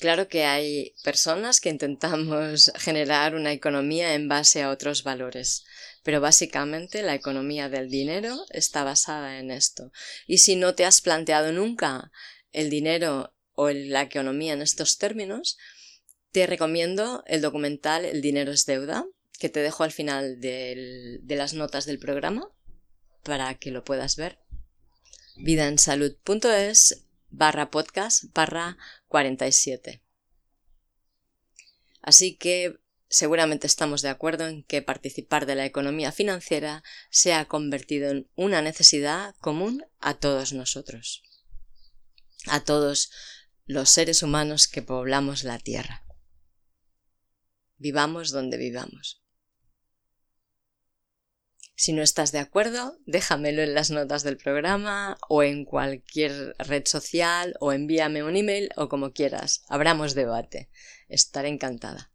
Claro 0.00 0.28
que 0.28 0.44
hay 0.44 0.94
personas 1.04 1.60
que 1.60 1.68
intentamos 1.68 2.72
generar 2.78 3.34
una 3.34 3.52
economía 3.52 4.14
en 4.14 4.28
base 4.28 4.62
a 4.62 4.70
otros 4.70 5.04
valores, 5.04 5.64
pero 6.02 6.22
básicamente 6.22 7.02
la 7.02 7.14
economía 7.14 7.68
del 7.68 7.90
dinero 7.90 8.46
está 8.48 8.82
basada 8.82 9.38
en 9.38 9.50
esto. 9.50 9.92
Y 10.26 10.38
si 10.38 10.56
no 10.56 10.74
te 10.74 10.86
has 10.86 11.02
planteado 11.02 11.52
nunca 11.52 12.10
el 12.52 12.70
dinero 12.70 13.34
o 13.52 13.68
la 13.68 14.00
economía 14.02 14.54
en 14.54 14.62
estos 14.62 14.96
términos, 14.96 15.58
te 16.32 16.46
recomiendo 16.46 17.22
el 17.26 17.42
documental 17.42 18.04
El 18.06 18.22
dinero 18.22 18.52
es 18.52 18.64
deuda, 18.64 19.04
que 19.38 19.50
te 19.50 19.60
dejo 19.60 19.84
al 19.84 19.92
final 19.92 20.40
de 20.40 21.20
las 21.36 21.52
notas 21.52 21.84
del 21.84 21.98
programa 21.98 22.48
para 23.22 23.54
que 23.54 23.70
lo 23.70 23.84
puedas 23.84 24.16
ver. 24.16 24.38
vidaensalud.es 25.36 27.04
barra 27.30 27.70
podcast 27.70 28.24
barra 28.34 28.76
47. 29.08 30.02
Así 32.02 32.36
que 32.36 32.80
seguramente 33.08 33.66
estamos 33.66 34.02
de 34.02 34.08
acuerdo 34.08 34.46
en 34.46 34.62
que 34.62 34.82
participar 34.82 35.46
de 35.46 35.56
la 35.56 35.66
economía 35.66 36.12
financiera 36.12 36.82
se 37.10 37.34
ha 37.34 37.44
convertido 37.46 38.10
en 38.10 38.30
una 38.36 38.62
necesidad 38.62 39.34
común 39.40 39.84
a 39.98 40.14
todos 40.14 40.52
nosotros, 40.52 41.22
a 42.46 42.60
todos 42.60 43.10
los 43.66 43.90
seres 43.90 44.22
humanos 44.22 44.68
que 44.68 44.82
poblamos 44.82 45.44
la 45.44 45.58
Tierra. 45.58 46.04
Vivamos 47.76 48.30
donde 48.30 48.56
vivamos. 48.56 49.19
Si 51.80 51.94
no 51.94 52.02
estás 52.02 52.30
de 52.30 52.40
acuerdo, 52.40 52.98
déjamelo 53.06 53.62
en 53.62 53.72
las 53.72 53.90
notas 53.90 54.22
del 54.22 54.36
programa 54.36 55.16
o 55.30 55.42
en 55.42 55.64
cualquier 55.64 56.54
red 56.58 56.82
social 56.84 57.56
o 57.58 57.72
envíame 57.72 58.22
un 58.22 58.36
email 58.36 58.68
o 58.76 58.90
como 58.90 59.14
quieras. 59.14 59.62
Abramos 59.66 60.14
debate. 60.14 60.68
Estaré 61.08 61.48
encantada. 61.48 62.12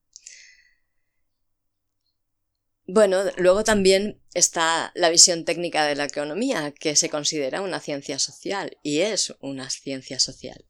Bueno, 2.85 3.23
luego 3.37 3.63
también 3.63 4.21
está 4.35 4.91
la 4.93 5.09
visión 5.09 5.45
técnica 5.45 5.83
de 5.87 5.95
la 5.95 6.05
economía, 6.05 6.71
que 6.71 6.95
se 6.95 7.09
considera 7.09 7.61
una 7.61 7.79
ciencia 7.79 8.19
social 8.19 8.77
y 8.83 8.99
es 8.99 9.33
una 9.39 9.71
ciencia 9.71 10.19
social. 10.19 10.63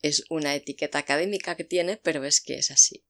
Es 0.00 0.24
una 0.28 0.56
etiqueta 0.56 0.98
académica 0.98 1.54
que 1.54 1.62
tiene, 1.62 1.98
pero 1.98 2.24
es 2.24 2.40
que 2.40 2.56
es 2.56 2.72
así. 2.72 3.04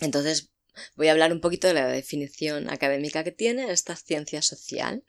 Entonces, 0.00 0.55
voy 0.96 1.08
a 1.08 1.12
hablar 1.12 1.32
un 1.32 1.40
poquito 1.40 1.68
de 1.68 1.74
la 1.74 1.86
definición 1.86 2.70
académica 2.70 3.24
que 3.24 3.32
tiene 3.32 3.70
esta 3.70 3.96
ciencia 3.96 4.42
social 4.42 5.04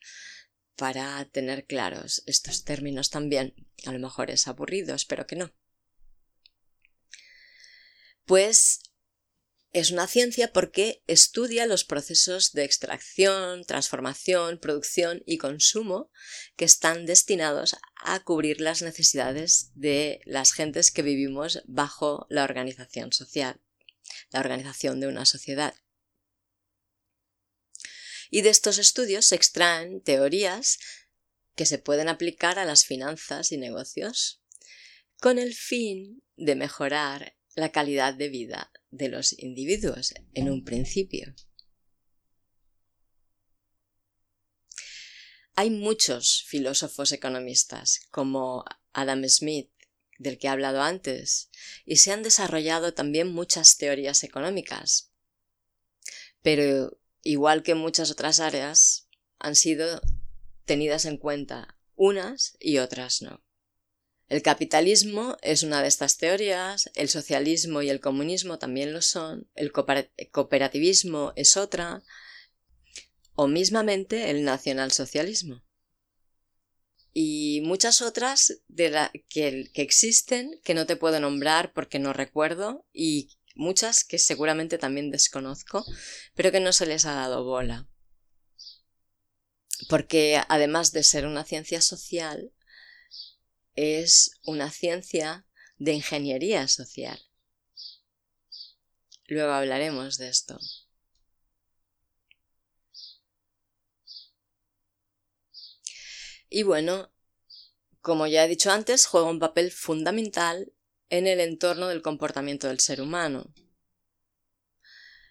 para 0.76 1.26
tener 1.32 1.66
claros 1.66 2.24
estos 2.26 2.64
términos 2.64 3.10
también. 3.10 3.56
A 3.86 3.92
lo 3.92 4.00
mejor 4.00 4.30
es 4.30 4.48
aburrido, 4.48 4.96
espero 4.96 5.26
que 5.26 5.36
no. 5.36 5.52
Pues 8.26 8.82
es 9.74 9.92
una 9.92 10.08
ciencia 10.08 10.54
porque 10.54 11.04
estudia 11.08 11.66
los 11.66 11.84
procesos 11.84 12.54
de 12.54 12.64
extracción, 12.64 13.64
transformación, 13.64 14.60
producción 14.60 15.22
y 15.26 15.38
consumo 15.38 16.10
que 16.56 16.66
están 16.66 17.06
destinados 17.06 17.76
a 17.96 18.24
cubrir 18.24 18.62
las 18.62 18.82
necesidades 18.82 19.72
de 19.76 20.22
las 20.26 20.54
gentes 20.54 20.92
que 20.92 21.04
vivimos 21.04 21.64
bajo 21.66 22.26
la 22.30 22.44
organización 22.44 23.12
social, 23.14 23.62
la 24.30 24.40
organización 24.40 25.00
de 25.00 25.08
una 25.08 25.26
sociedad. 25.26 25.76
Y 28.30 28.42
de 28.42 28.50
estos 28.50 28.78
estudios 28.78 29.26
se 29.26 29.36
extraen 29.36 30.02
teorías 30.02 30.80
que 31.56 31.66
se 31.66 31.80
pueden 31.80 32.10
aplicar 32.10 32.60
a 32.60 32.66
las 32.66 32.86
finanzas 32.86 33.52
y 33.52 33.58
negocios 33.58 34.42
con 35.20 35.40
el 35.40 35.54
fin 35.54 36.24
de 36.36 36.56
mejorar 36.56 37.36
la 37.56 37.72
calidad 37.72 38.14
de 38.14 38.30
vida 38.30 38.72
de 38.92 39.10
los 39.10 39.38
individuos 39.40 40.14
en 40.34 40.50
un 40.50 40.64
principio. 40.64 41.34
Hay 45.56 45.72
muchos 45.72 46.44
filósofos 46.48 47.12
economistas, 47.12 48.02
como 48.12 48.64
Adam 48.94 49.28
Smith, 49.28 49.72
del 50.18 50.38
que 50.38 50.48
he 50.48 50.50
hablado 50.50 50.82
antes, 50.82 51.50
y 51.86 51.98
se 51.98 52.12
han 52.12 52.24
desarrollado 52.24 52.94
también 52.94 53.28
muchas 53.28 53.78
teorías 53.78 54.24
económicas. 54.24 55.12
Pero, 56.42 56.98
igual 57.24 57.64
que 57.64 57.76
muchas 57.76 58.12
otras 58.12 58.40
áreas, 58.40 59.08
han 59.40 59.56
sido 59.56 60.02
tenidas 60.66 61.06
en 61.06 61.18
cuenta 61.18 61.78
unas 61.96 62.56
y 62.60 62.78
otras 62.78 63.22
no. 63.22 63.44
El 64.30 64.42
capitalismo 64.42 65.38
es 65.42 65.64
una 65.64 65.82
de 65.82 65.88
estas 65.88 66.18
teorías, 66.18 66.90
el 66.96 67.08
socialismo 67.08 67.82
y 67.82 67.90
el 67.90 68.02
comunismo 68.02 68.60
también 68.60 68.92
lo 68.92 69.02
son, 69.02 69.50
el 69.56 69.72
cooperativismo 69.72 71.32
es 71.38 71.56
otra, 71.56 72.04
o 73.36 73.48
mismamente 73.48 74.30
el 74.30 74.44
nacionalsocialismo. 74.44 75.64
Y 77.20 77.62
muchas 77.62 78.04
otras 78.04 78.62
de 78.68 79.10
que, 79.28 79.72
que 79.74 79.82
existen 79.82 80.62
que 80.64 80.76
no 80.76 80.86
te 80.86 80.98
puedo 80.98 81.20
nombrar 81.20 81.74
porque 81.74 81.98
no 81.98 82.14
recuerdo 82.14 82.86
y 82.94 83.40
muchas 83.56 84.04
que 84.04 84.20
seguramente 84.20 84.78
también 84.78 85.10
desconozco, 85.10 85.84
pero 86.36 86.52
que 86.52 86.60
no 86.60 86.72
se 86.72 86.86
les 86.86 87.06
ha 87.06 87.16
dado 87.16 87.44
bola. 87.44 87.90
Porque 89.90 90.40
además 90.48 90.92
de 90.92 91.02
ser 91.02 91.26
una 91.26 91.44
ciencia 91.44 91.82
social, 91.82 92.54
es 93.74 94.40
una 94.44 94.70
ciencia 94.70 95.48
de 95.78 95.94
ingeniería 95.94 96.68
social. 96.68 97.20
Luego 99.26 99.54
hablaremos 99.54 100.20
de 100.20 100.30
esto. 100.30 100.60
Y 106.50 106.64
bueno, 106.64 107.12
como 108.02 108.28
ya 108.28 108.46
he 108.46 108.48
dicho 108.48 108.72
antes, 108.72 109.06
juega 109.06 109.30
un 109.30 109.40
papel 109.40 109.72
fundamental 109.72 110.72
en 111.10 111.28
el 111.28 111.40
entorno 111.40 111.88
del 111.88 112.02
comportamiento 112.02 112.68
del 112.68 112.80
ser 112.80 113.02
humano. 113.02 113.54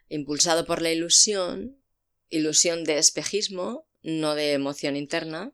Impulsado 0.09 0.67
por 0.67 0.83
la 0.83 0.93
ilusión, 0.93 1.83
ilusión 2.29 2.85
de 2.85 2.99
espejismo, 2.99 3.89
no 4.03 4.35
de 4.35 4.53
emoción 4.53 4.97
interna, 4.97 5.53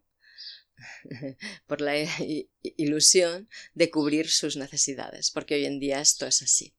por 1.67 1.81
la 1.81 1.95
ilusión 2.77 3.49
de 3.75 3.91
cubrir 3.91 4.29
sus 4.29 4.57
necesidades, 4.57 5.31
porque 5.31 5.55
hoy 5.55 5.65
en 5.65 5.79
día 5.79 6.01
esto 6.01 6.27
es 6.27 6.43
así. 6.43 6.75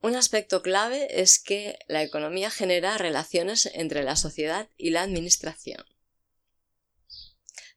Un 0.00 0.14
aspecto 0.14 0.62
clave 0.62 1.20
es 1.20 1.38
que 1.38 1.78
la 1.88 2.02
economía 2.02 2.50
genera 2.50 2.98
relaciones 2.98 3.66
entre 3.74 4.04
la 4.04 4.16
sociedad 4.16 4.68
y 4.76 4.90
la 4.90 5.02
administración, 5.02 5.84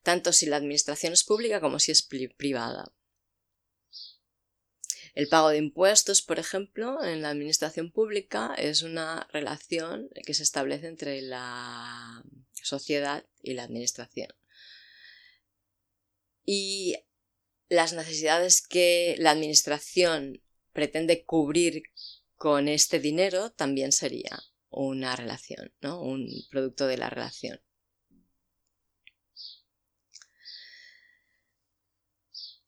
tanto 0.04 0.34
si 0.34 0.46
la 0.46 0.58
administración 0.58 1.14
es 1.14 1.24
pública 1.24 1.62
como 1.62 1.80
si 1.80 1.92
es 1.92 2.08
privada. 2.38 2.94
El 5.16 5.28
pago 5.28 5.50
de 5.50 5.58
impuestos, 5.58 6.22
por 6.22 6.40
ejemplo, 6.40 7.04
en 7.04 7.22
la 7.22 7.30
administración 7.30 7.92
pública 7.92 8.54
es 8.58 8.84
una 8.84 9.28
relación 9.34 10.10
que 10.26 10.34
se 10.34 10.44
establece 10.44 10.88
entre 10.88 11.22
la 11.22 12.24
sociedad 12.54 13.26
y 13.42 13.54
la 13.54 13.64
administración. 13.64 14.30
Y 16.46 16.96
las 17.70 17.94
necesidades 17.94 18.66
que 18.66 19.16
la 19.20 19.32
administración 19.32 20.42
pretende 20.74 21.26
cubrir 21.26 21.84
con 22.40 22.70
este 22.70 23.02
dinero 23.02 23.52
también 23.52 23.92
sería 23.92 24.40
una 24.70 25.14
relación, 25.18 25.74
¿no? 25.82 26.02
un 26.02 26.26
producto 26.50 26.88
de 26.88 26.98
la 26.98 27.10
relación. 27.10 27.62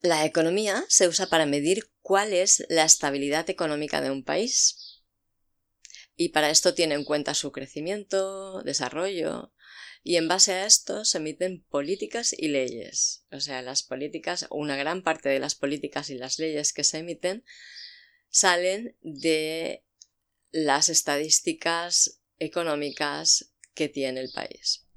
La 0.01 0.25
economía 0.25 0.83
se 0.89 1.07
usa 1.07 1.27
para 1.27 1.45
medir 1.45 1.89
cuál 2.01 2.33
es 2.33 2.65
la 2.67 2.83
estabilidad 2.83 3.49
económica 3.49 4.01
de 4.01 4.11
un 4.11 4.25
país. 4.25 5.03
Y 6.17 6.29
para 6.29 6.49
esto 6.49 6.73
tiene 6.73 6.95
en 6.95 7.05
cuenta 7.05 7.33
su 7.33 7.53
crecimiento, 7.53 8.63
desarrollo, 8.63 9.53
y 10.03 10.17
en 10.17 10.27
base 10.27 10.51
a 10.51 10.65
esto 10.65 11.05
se 11.05 11.19
emiten 11.19 11.63
políticas 11.69 12.33
y 12.37 12.49
leyes. 12.49 13.23
O 13.31 13.39
sea, 13.39 13.61
las 13.61 13.83
políticas, 13.83 14.47
una 14.49 14.75
gran 14.75 15.01
parte 15.01 15.29
de 15.29 15.39
las 15.39 15.55
políticas 15.55 16.09
y 16.09 16.17
las 16.17 16.39
leyes 16.39 16.73
que 16.73 16.83
se 16.83 16.97
emiten 16.97 17.45
salen 18.31 18.97
de 19.01 19.85
las 20.51 20.89
estadísticas 20.89 22.21
económicas 22.39 23.53
que 23.75 23.87
tiene 23.87 24.21
el 24.21 24.31
país. 24.31 24.87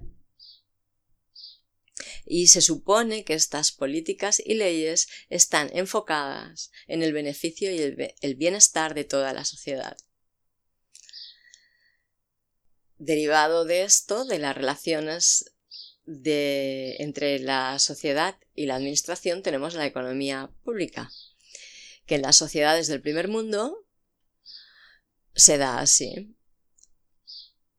Y 2.24 2.48
se 2.48 2.62
supone 2.62 3.24
que 3.24 3.34
estas 3.34 3.70
políticas 3.70 4.40
y 4.44 4.54
leyes 4.54 5.08
están 5.28 5.70
enfocadas 5.74 6.70
en 6.86 7.02
el 7.02 7.12
beneficio 7.12 7.70
y 7.70 7.78
el, 8.20 8.34
bienestar 8.36 8.94
de 8.94 9.04
toda 9.04 9.32
la 9.34 9.44
sociedad. 9.44 9.96
Derivado 12.96 13.64
de 13.64 13.82
esto, 13.82 14.24
de 14.24 14.38
las 14.38 14.56
relaciones 14.56 15.54
entre 16.06 17.38
la 17.38 17.78
sociedad 17.78 18.38
y 18.54 18.66
la 18.66 18.76
administración, 18.76 19.42
tenemos 19.42 19.74
la 19.74 19.86
economía 19.86 20.50
pública, 20.62 21.10
que 22.06 22.16
en 22.16 22.22
las 22.22 22.36
sociedades 22.36 22.88
del 22.88 23.00
primer 23.00 23.28
mundo 23.28 23.86
se 25.34 25.58
da 25.58 25.80
así. 25.80 26.36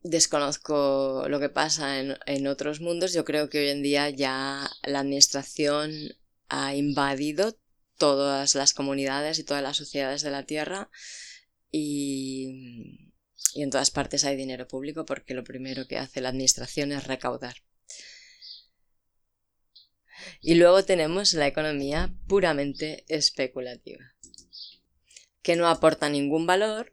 Desconozco 0.01 1.25
lo 1.29 1.39
que 1.39 1.49
pasa 1.49 1.99
en, 1.99 2.47
otros 2.47 2.79
mundos. 2.79 3.13
Yo 3.13 3.25
creo 3.25 3.49
que 3.49 3.59
hoy 3.59 3.69
en 3.69 3.81
día 3.81 4.09
ya 4.09 4.69
la 4.83 4.99
administración 4.99 5.91
ha 6.47 6.75
invadido 6.75 7.57
todas 7.97 8.55
las 8.55 8.73
comunidades 8.73 9.39
y 9.39 9.43
todas 9.43 9.63
las 9.63 9.77
sociedades 9.77 10.21
de 10.21 10.29
la 10.29 10.43
Tierra 10.43 10.89
y 11.71 13.11
en 13.55 13.69
todas 13.69 13.89
partes 13.89 14.25
hay 14.25 14.35
dinero 14.35 14.67
público 14.67 15.05
porque 15.05 15.33
lo 15.33 15.43
primero 15.43 15.88
que 15.88 15.97
hace 15.97 16.21
la 16.21 16.29
administración 16.29 16.91
es 16.91 17.05
recaudar. 17.05 17.55
Y 20.41 20.55
luego 20.55 20.83
tenemos 20.83 21.33
la 21.33 21.47
economía 21.47 22.13
puramente 22.27 23.05
especulativa, 23.07 24.14
que 25.45 25.55
no 25.55 25.67
aporta 25.67 26.10
ningún 26.10 26.47
valor, 26.47 26.91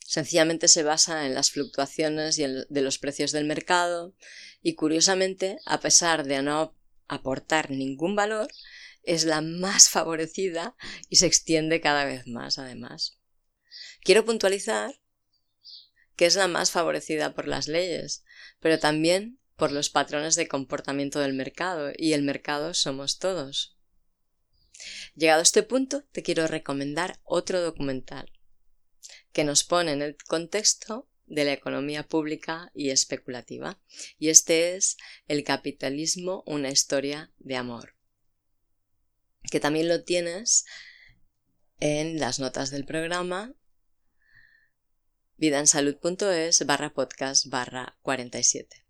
sencillamente 0.00 0.68
se 0.68 0.82
basa 0.82 1.24
en 1.24 1.32
las 1.32 1.50
fluctuaciones 1.50 2.36
de 2.36 2.82
los 2.82 2.98
precios 2.98 3.32
del 3.32 3.46
mercado 3.46 4.14
y 4.62 4.74
curiosamente, 4.74 5.56
a 5.64 5.80
pesar 5.80 6.26
de 6.26 6.42
no 6.42 6.76
aportar 7.08 7.70
ningún 7.70 8.14
valor, 8.14 8.48
es 9.04 9.24
la 9.24 9.40
más 9.40 9.88
favorecida 9.96 10.76
y 11.08 11.16
se 11.16 11.24
extiende 11.24 11.80
cada 11.80 12.04
vez 12.04 12.26
más 12.26 12.58
además. 12.58 13.16
Quiero 14.02 14.26
puntualizar 14.26 15.00
que 16.14 16.26
es 16.26 16.36
la 16.36 16.48
más 16.48 16.70
favorecida 16.70 17.34
por 17.34 17.48
las 17.48 17.68
leyes, 17.68 18.22
pero 18.60 18.78
también 18.78 19.40
por 19.56 19.72
los 19.72 19.88
patrones 19.88 20.34
de 20.34 20.46
comportamiento 20.46 21.20
del 21.20 21.32
mercado, 21.32 21.90
y 21.96 22.12
el 22.12 22.22
mercado 22.22 22.74
somos 22.74 23.18
todos. 23.18 23.75
Llegado 25.14 25.40
a 25.40 25.42
este 25.42 25.62
punto, 25.62 26.04
te 26.12 26.22
quiero 26.22 26.46
recomendar 26.46 27.20
otro 27.24 27.60
documental 27.60 28.30
que 29.32 29.44
nos 29.44 29.64
pone 29.64 29.92
en 29.92 30.02
el 30.02 30.16
contexto 30.16 31.08
de 31.26 31.44
la 31.44 31.52
economía 31.52 32.06
pública 32.06 32.70
y 32.74 32.90
especulativa. 32.90 33.80
Y 34.18 34.28
este 34.28 34.76
es 34.76 34.96
El 35.28 35.44
capitalismo, 35.44 36.42
una 36.46 36.70
historia 36.70 37.32
de 37.38 37.56
amor. 37.56 37.94
Que 39.50 39.60
también 39.60 39.88
lo 39.88 40.04
tienes 40.04 40.64
en 41.78 42.18
las 42.18 42.38
notas 42.38 42.70
del 42.70 42.84
programa 42.84 43.54
vidaensalud.es 45.36 46.64
barra 46.64 46.94
podcast 46.94 47.46
barra 47.48 47.98
47. 48.00 48.86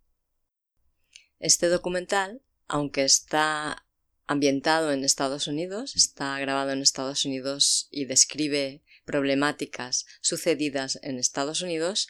Este 1.40 1.68
documental, 1.68 2.40
aunque 2.68 3.04
está 3.04 3.85
ambientado 4.26 4.92
en 4.92 5.04
Estados 5.04 5.46
Unidos, 5.46 5.94
está 5.96 6.38
grabado 6.38 6.72
en 6.72 6.82
Estados 6.82 7.24
Unidos 7.24 7.88
y 7.90 8.06
describe 8.06 8.82
problemáticas 9.04 10.06
sucedidas 10.20 10.98
en 11.02 11.18
Estados 11.18 11.62
Unidos, 11.62 12.08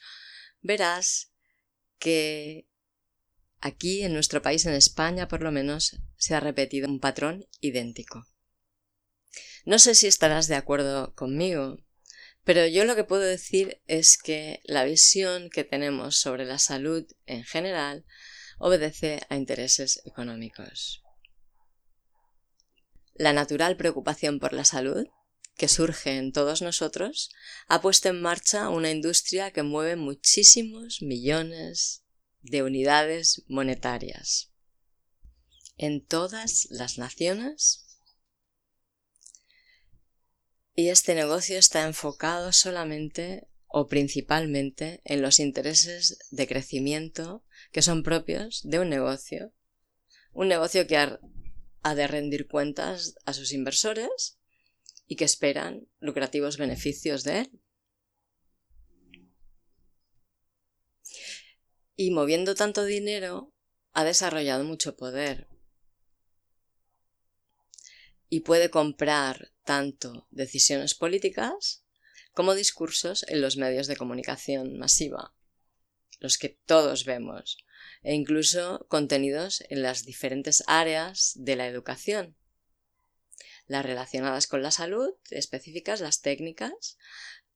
verás 0.63 1.31
que 1.99 2.67
aquí 3.61 4.03
en 4.03 4.15
nuestro 4.15 4.43
país, 4.43 4.65
en 4.67 4.75
España 4.75 5.29
por 5.29 5.43
lo 5.43 5.53
menos, 5.53 5.99
se 6.17 6.35
ha 6.35 6.41
repetido 6.41 6.89
un 6.89 7.01
patrón 7.01 7.47
idéntico. 7.61 8.27
No 9.65 9.79
sé 9.79 9.95
si 9.95 10.07
estarás 10.07 10.47
de 10.47 10.55
acuerdo 10.55 11.15
conmigo, 11.15 11.79
pero 12.45 12.67
yo 12.67 12.85
lo 12.85 12.95
que 12.95 13.05
puedo 13.05 13.23
decir 13.23 13.83
es 13.87 14.17
que 14.17 14.61
la 14.65 14.85
visión 14.85 15.51
que 15.51 15.65
tenemos 15.65 16.17
sobre 16.17 16.45
la 16.45 16.59
salud 16.59 17.05
en 17.27 17.45
general 17.45 18.07
obedece 18.59 19.21
a 19.29 19.37
intereses 19.37 20.01
económicos. 20.07 21.03
La 23.19 23.33
natural 23.33 23.77
preocupación 23.77 24.39
por 24.39 24.53
la 24.53 24.65
salud 24.65 25.07
que 25.57 25.69
surge 25.69 26.19
en 26.19 26.33
todos 26.33 26.61
nosotros, 26.63 27.31
ha 27.67 27.81
puesto 27.81 28.11
en 28.11 28.21
marcha 28.21 28.69
una 28.69 28.91
industria 28.91 29.51
que 29.53 29.63
mueve 29.63 29.97
muchísimos 29.97 31.01
millones 31.01 32.05
de 32.43 32.63
unidades 32.63 33.43
monetarias 33.49 34.53
en 35.79 36.05
todas 36.05 36.69
las 36.71 36.99
naciones. 36.99 37.87
Y 40.75 40.89
este 40.89 41.15
negocio 41.15 41.59
está 41.59 41.87
enfocado 41.87 42.53
solamente 42.53 43.49
o 43.67 43.89
principalmente 43.89 45.01
en 45.05 45.23
los 45.23 45.41
intereses 45.41 46.19
de 46.31 46.47
crecimiento 46.47 47.45
que 47.73 47.83
son 47.83 48.03
propios 48.03 48.61
de 48.63 48.79
un 48.79 48.91
negocio. 48.91 49.53
Un 50.33 50.49
negocio 50.49 50.87
que 50.87 50.99
ha 50.99 51.19
de 51.95 52.07
rendir 52.07 52.49
cuentas 52.49 53.15
a 53.25 53.33
sus 53.33 53.53
inversores 53.53 54.39
y 55.07 55.17
que 55.17 55.25
esperan 55.25 55.89
lucrativos 56.01 56.57
beneficios 56.57 57.23
de 57.25 57.41
él. 57.41 57.61
Y 61.95 62.11
moviendo 62.11 62.55
tanto 62.55 62.85
dinero, 62.85 63.55
ha 63.93 64.05
desarrollado 64.05 64.65
mucho 64.65 64.97
poder. 64.97 65.49
Y 68.29 68.41
puede 68.41 68.71
comprar 68.71 69.53
tanto 69.65 70.27
decisiones 70.31 70.95
políticas 70.95 71.85
como 72.33 72.55
discursos 72.55 73.25
en 73.29 73.41
los 73.41 73.57
medios 73.57 73.87
de 73.87 73.97
comunicación 73.97 74.77
masiva, 74.77 75.35
los 76.19 76.37
que 76.37 76.51
todos 76.67 77.07
vemos, 77.07 77.57
e 78.07 78.15
incluso 78.15 78.87
contenidos 78.89 79.65
en 79.69 79.83
las 79.83 80.05
diferentes 80.05 80.63
áreas 80.69 81.33
de 81.35 81.57
la 81.57 81.67
educación, 81.67 82.37
las 83.67 83.85
relacionadas 83.85 84.47
con 84.47 84.63
la 84.63 84.71
salud, 84.71 85.11
específicas, 85.31 86.01
las 86.01 86.21
técnicas, 86.21 86.99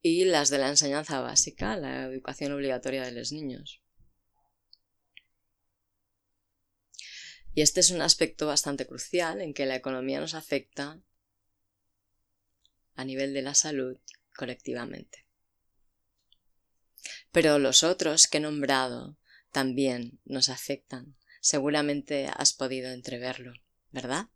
y 0.03 0.25
las 0.25 0.51
de 0.51 0.59
la 0.59 0.69
enseñanza 0.69 1.21
básica, 1.21 1.77
la 1.77 2.03
educación 2.03 2.51
obligatoria 2.51 3.05
de 3.05 3.13
los 3.13 3.31
niños. 3.31 3.81
Y 7.55 7.63
este 7.63 7.79
es 7.79 7.93
un 7.93 8.03
aspecto 8.03 8.49
bastante 8.49 8.89
crucial 8.89 9.41
en 9.43 9.55
que 9.55 9.67
la 9.67 9.77
economía 9.77 10.19
nos 10.19 10.35
afecta 10.35 11.01
a 12.97 13.05
nivel 13.05 13.35
de 13.35 13.43
la 13.43 13.55
salud 13.55 13.97
colectivamente. 14.35 15.29
Pero 17.31 17.61
los 17.61 17.85
otros 17.85 18.27
que 18.27 18.39
he 18.39 18.41
nombrado 18.41 19.20
también 19.51 20.21
nos 20.25 20.49
afectan. 20.49 21.17
Seguramente 21.41 22.29
has 22.35 22.53
podido 22.53 22.91
entreverlo, 22.91 23.53
¿verdad? 23.91 24.27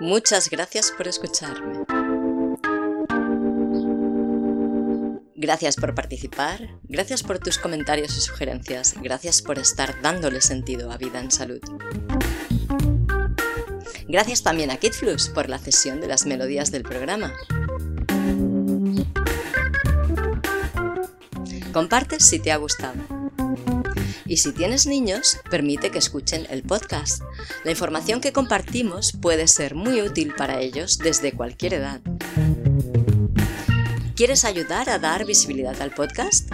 Muchas 0.00 0.50
gracias 0.50 0.90
por 0.90 1.06
escucharme. 1.06 1.84
Gracias 5.34 5.76
por 5.76 5.94
participar, 5.94 6.78
gracias 6.84 7.22
por 7.22 7.38
tus 7.38 7.58
comentarios 7.58 8.16
y 8.16 8.20
sugerencias, 8.20 8.94
gracias 9.00 9.42
por 9.42 9.58
estar 9.58 10.00
dándole 10.00 10.40
sentido 10.40 10.92
a 10.92 10.98
Vida 10.98 11.18
en 11.18 11.30
Salud. 11.30 11.60
Gracias 14.12 14.42
también 14.42 14.70
a 14.70 14.76
KidFlux 14.76 15.30
por 15.30 15.48
la 15.48 15.58
cesión 15.58 16.02
de 16.02 16.06
las 16.06 16.26
melodías 16.26 16.70
del 16.70 16.82
programa. 16.82 17.32
Comparte 21.72 22.20
si 22.20 22.38
te 22.38 22.52
ha 22.52 22.58
gustado. 22.58 23.00
Y 24.26 24.36
si 24.36 24.52
tienes 24.52 24.86
niños, 24.86 25.38
permite 25.50 25.90
que 25.90 25.96
escuchen 25.96 26.46
el 26.50 26.62
podcast. 26.62 27.22
La 27.64 27.70
información 27.70 28.20
que 28.20 28.34
compartimos 28.34 29.12
puede 29.18 29.48
ser 29.48 29.74
muy 29.74 30.02
útil 30.02 30.34
para 30.36 30.60
ellos 30.60 30.98
desde 30.98 31.32
cualquier 31.32 31.72
edad. 31.72 32.02
¿Quieres 34.14 34.44
ayudar 34.44 34.90
a 34.90 34.98
dar 34.98 35.24
visibilidad 35.24 35.80
al 35.80 35.90
podcast? 35.90 36.52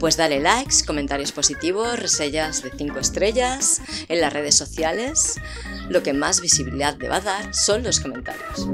Pues 0.00 0.16
dale 0.16 0.40
likes, 0.40 0.84
comentarios 0.84 1.30
positivos, 1.30 2.00
reseñas 2.00 2.62
de 2.62 2.72
5 2.76 2.98
estrellas 2.98 3.80
en 4.08 4.20
las 4.20 4.32
redes 4.32 4.56
sociales. 4.56 5.36
Lo 5.90 6.02
que 6.02 6.14
más 6.14 6.40
visibilidad 6.40 6.96
te 6.96 7.08
va 7.08 7.16
a 7.16 7.20
dar 7.20 7.54
son 7.54 7.82
los 7.82 8.00
comentarios. 8.00 8.68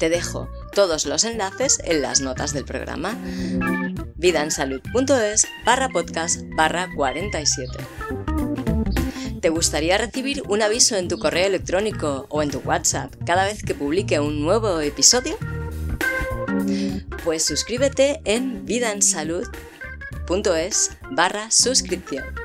Te 0.00 0.10
dejo 0.10 0.48
todos 0.74 1.06
los 1.06 1.22
enlaces 1.22 1.78
en 1.84 2.02
las 2.02 2.20
notas 2.20 2.52
del 2.52 2.64
programa 2.64 3.16
vidaensalud.es 4.16 5.46
barra 5.64 5.88
podcast 5.88 6.42
barra 6.56 6.90
47. 6.94 7.72
¿Te 9.40 9.48
gustaría 9.48 9.96
recibir 9.96 10.42
un 10.48 10.62
aviso 10.62 10.96
en 10.96 11.08
tu 11.08 11.18
correo 11.18 11.46
electrónico 11.46 12.26
o 12.30 12.42
en 12.42 12.50
tu 12.50 12.58
WhatsApp 12.60 13.14
cada 13.24 13.44
vez 13.44 13.62
que 13.62 13.74
publique 13.74 14.18
un 14.18 14.42
nuevo 14.42 14.80
episodio? 14.80 15.36
Pues 17.24 17.44
suscríbete 17.44 18.20
en 18.24 18.66
vidaensalud.es 18.66 20.90
barra 21.10 21.50
suscripción. 21.50 22.41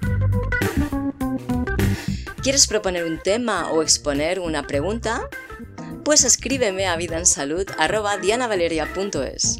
¿Quieres 2.47 2.63
proponer 2.65 3.03
un 3.03 3.19
tema 3.19 3.69
o 3.71 3.81
exponer 3.81 4.39
una 4.39 4.65
pregunta? 4.65 5.27
pues 6.05 6.23
escríbeme 6.23 6.87
a 6.87 6.95
vidaensalud.dianavaleria.es. 6.95 9.57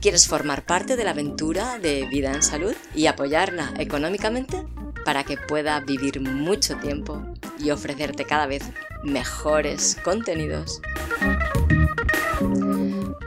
¿Quieres 0.00 0.28
formar 0.28 0.64
parte 0.64 0.94
de 0.94 1.02
la 1.02 1.10
aventura 1.10 1.80
de 1.80 2.06
Vida 2.06 2.32
en 2.32 2.44
Salud 2.44 2.76
y 2.94 3.06
apoyarla 3.06 3.74
económicamente 3.76 4.62
para 5.04 5.24
que 5.24 5.36
pueda 5.36 5.80
vivir 5.80 6.20
mucho 6.20 6.76
tiempo 6.76 7.20
y 7.58 7.70
ofrecerte 7.70 8.24
cada 8.24 8.46
vez 8.46 8.62
mejores 9.02 9.96
contenidos? 10.04 10.80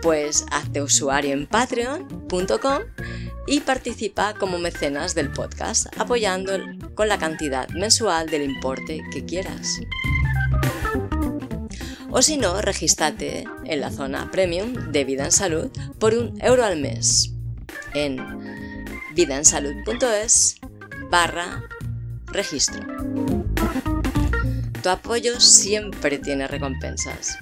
Pues 0.02 0.46
hazte 0.52 0.82
usuario 0.82 1.34
en 1.34 1.48
patreon.com 1.48 2.84
y 3.50 3.62
participa 3.62 4.36
como 4.36 4.60
mecenas 4.60 5.16
del 5.16 5.32
podcast 5.32 5.88
apoyando 5.98 6.60
con 6.94 7.08
la 7.08 7.18
cantidad 7.18 7.68
mensual 7.70 8.30
del 8.30 8.44
importe 8.44 9.02
que 9.12 9.26
quieras. 9.26 9.80
O 12.12 12.22
si 12.22 12.38
no, 12.38 12.62
regístrate 12.62 13.46
en 13.66 13.82
la 13.82 13.92
zona 13.92 14.30
premium 14.30 14.92
de 14.92 15.04
Vida 15.04 15.26
en 15.26 15.32
Salud 15.32 15.72
por 15.98 16.14
un 16.14 16.40
euro 16.44 16.64
al 16.64 16.80
mes 16.80 17.34
en 17.96 18.18
vidaensalud.es 19.16 20.58
barra 21.10 21.64
registro. 22.28 22.86
Tu 24.84 24.90
apoyo 24.90 25.40
siempre 25.40 26.20
tiene 26.20 26.48
recompensas. 26.48 27.40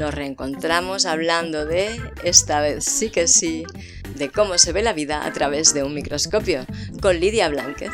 Nos 0.00 0.14
reencontramos 0.14 1.04
hablando 1.04 1.66
de, 1.66 2.00
esta 2.24 2.62
vez 2.62 2.86
sí 2.86 3.10
que 3.10 3.28
sí, 3.28 3.66
de 4.16 4.30
cómo 4.30 4.56
se 4.56 4.72
ve 4.72 4.80
la 4.80 4.94
vida 4.94 5.26
a 5.26 5.32
través 5.34 5.74
de 5.74 5.82
un 5.82 5.92
microscopio, 5.92 6.64
con 7.02 7.20
Lidia 7.20 7.50
Blanquez. 7.50 7.90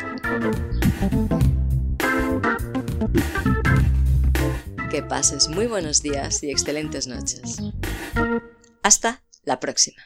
Que 4.89 5.03
pases 5.03 5.49
muy 5.49 5.67
buenos 5.67 6.01
días 6.01 6.41
y 6.43 6.49
excelentes 6.49 7.07
noches. 7.07 7.57
Hasta 8.83 9.21
la 9.43 9.59
próxima. 9.59 10.01